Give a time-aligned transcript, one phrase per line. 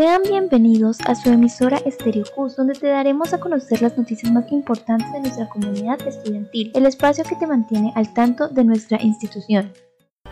[0.00, 2.24] Sean bienvenidos a su emisora Estéreo
[2.56, 7.22] donde te daremos a conocer las noticias más importantes de nuestra comunidad estudiantil, el espacio
[7.22, 9.70] que te mantiene al tanto de nuestra institución.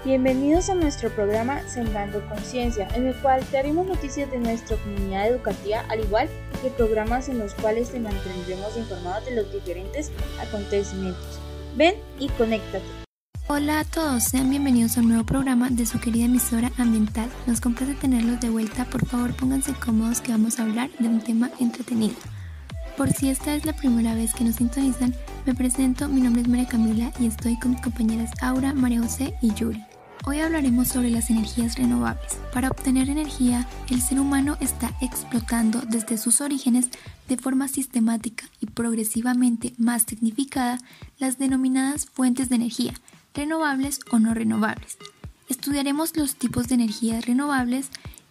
[0.06, 5.28] Bienvenidos a nuestro programa Sembrando Conciencia, en el cual te haremos noticias de nuestra comunidad
[5.28, 6.30] educativa, al igual
[6.62, 10.10] que programas en los cuales te mantendremos informados de los diferentes
[10.40, 11.38] acontecimientos.
[11.76, 13.07] Ven y conéctate.
[13.50, 17.30] Hola a todos, sean bienvenidos a un nuevo programa de su querida emisora ambiental.
[17.46, 21.22] Nos complace tenerlos de vuelta, por favor pónganse cómodos que vamos a hablar de un
[21.22, 22.14] tema entretenido.
[22.98, 25.14] Por si esta es la primera vez que nos sintonizan,
[25.46, 29.32] me presento, mi nombre es María Camila y estoy con mis compañeras Aura, María José
[29.40, 29.82] y Yuri.
[30.26, 32.36] Hoy hablaremos sobre las energías renovables.
[32.52, 36.90] Para obtener energía, el ser humano está explotando desde sus orígenes
[37.28, 40.78] de forma sistemática y progresivamente más significada
[41.18, 42.92] las denominadas fuentes de energía,
[43.34, 44.98] renovables o no renovables.
[45.48, 47.88] Estudiaremos los tipos de energías renovables,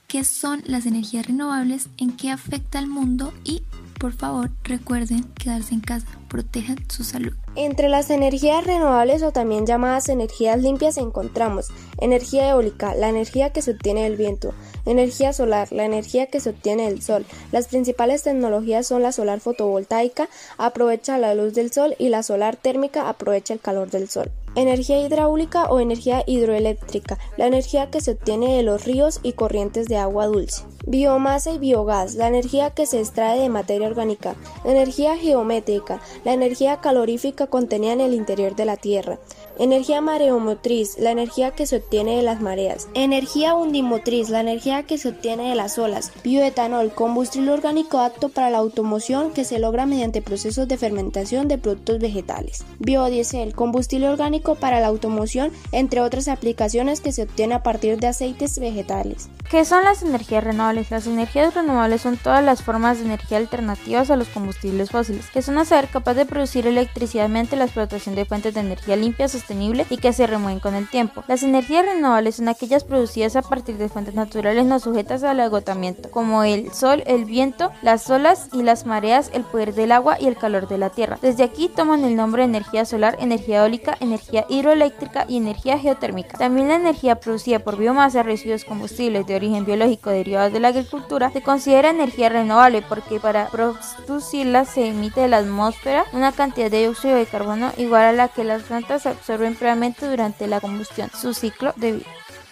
[0.08, 3.64] qué son las energías renovables, en qué afecta al mundo y,
[4.00, 7.34] por favor, recuerden quedarse en casa, protejan su salud.
[7.56, 13.64] Entre las energías renovables o también llamadas energías limpias encontramos energía eólica, la energía que
[13.64, 14.54] se obtiene del viento,
[14.86, 17.26] energía solar, la energía que se obtiene del sol.
[17.52, 22.56] Las principales tecnologías son la solar fotovoltaica, aprovecha la luz del sol y la solar
[22.56, 24.32] térmica, aprovecha el calor del sol.
[24.58, 29.86] Energía hidráulica o energía hidroeléctrica, la energía que se obtiene de los ríos y corrientes
[29.86, 30.64] de agua dulce.
[30.88, 34.36] Biomasa y biogás, la energía que se extrae de materia orgánica.
[34.66, 39.20] Energía geométrica, la energía calorífica contenida en el interior de la Tierra.
[39.60, 42.88] Energía mareomotriz, la energía que se obtiene de las mareas.
[42.94, 46.12] Energía undimotriz, la energía que se obtiene de las olas.
[46.24, 51.58] Bioetanol, combustible orgánico apto para la automoción que se logra mediante procesos de fermentación de
[51.58, 52.66] productos vegetales.
[52.78, 58.08] Biodiesel, combustible orgánico para la automoción, entre otras aplicaciones que se obtiene a partir de
[58.08, 59.28] aceites vegetales.
[59.50, 60.92] ¿Qué son las energías renovables?
[60.92, 65.42] Las energías renovables son todas las formas de energía alternativas a los combustibles fósiles, que
[65.42, 69.32] son a ser capaz de producir electricidad mediante la explotación de fuentes de energía limpias,
[69.32, 69.47] sostenible
[69.90, 71.24] y que se remueven con el tiempo.
[71.28, 76.12] Las energías renovables son aquellas producidas a partir de fuentes naturales no sujetas al agotamiento,
[76.12, 80.28] como el sol, el viento, las olas y las mareas, el poder del agua y
[80.28, 81.18] el calor de la tierra.
[81.22, 86.38] Desde aquí toman el nombre de energía solar, energía eólica, energía hidroeléctrica y energía geotérmica.
[86.38, 91.32] También la energía producida por biomasa, residuos combustibles de origen biológico derivados de la agricultura
[91.32, 96.80] se considera energía renovable porque para producirla se emite de la atmósfera una cantidad de
[96.80, 101.34] dióxido de carbono igual a la que las plantas absorben previamente durante la combustión, su
[101.34, 102.06] ciclo de vida.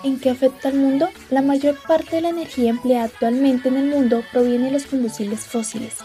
[0.03, 1.09] ¿En qué afecta al mundo?
[1.31, 5.39] La mayor parte de la energía empleada actualmente en el mundo proviene de los combustibles
[5.47, 5.95] fósiles.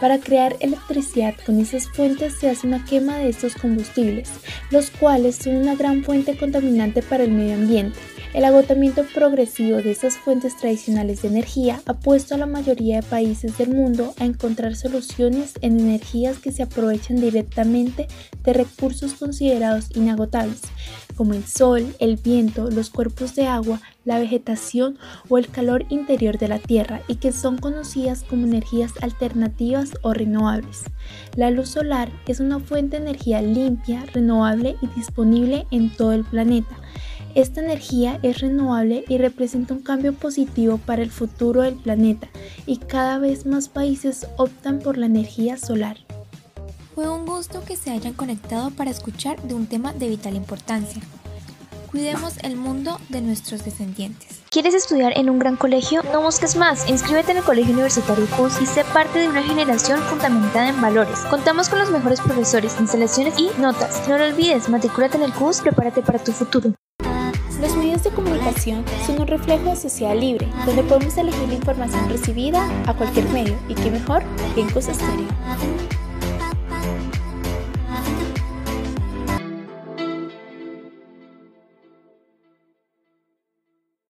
[0.00, 4.30] Para crear electricidad con esas fuentes se hace una quema de estos combustibles,
[4.70, 7.98] los cuales son una gran fuente contaminante para el medio ambiente.
[8.34, 13.02] El agotamiento progresivo de esas fuentes tradicionales de energía ha puesto a la mayoría de
[13.02, 18.06] países del mundo a encontrar soluciones en energías que se aprovechan directamente
[18.44, 20.60] de recursos considerados inagotables,
[21.16, 24.98] como el sol, el viento, los cuerpos de agua, la vegetación
[25.30, 30.12] o el calor interior de la Tierra y que son conocidas como energías alternativas o
[30.12, 30.82] renovables.
[31.34, 36.24] La luz solar es una fuente de energía limpia, renovable y disponible en todo el
[36.24, 36.76] planeta
[37.34, 42.28] esta energía es renovable y representa un cambio positivo para el futuro del planeta
[42.66, 45.98] y cada vez más países optan por la energía solar.
[46.94, 51.00] Fue un gusto que se hayan conectado para escuchar de un tema de vital importancia.
[51.90, 54.40] Cuidemos el mundo de nuestros descendientes.
[54.50, 56.02] ¿Quieres estudiar en un gran colegio?
[56.12, 56.88] No busques más.
[56.90, 61.18] Inscríbete en el Colegio Universitario CUS y sé parte de una generación fundamentada en valores.
[61.30, 64.06] Contamos con los mejores profesores, instalaciones y notas.
[64.08, 66.74] No lo olvides, matricúlate en el CUS, prepárate para tu futuro.
[67.98, 72.64] Medios de comunicación son un reflejo de sociedad libre, donde podemos elegir la información recibida
[72.86, 74.22] a cualquier medio, y qué mejor
[74.54, 75.26] que en Cosa Estéreo.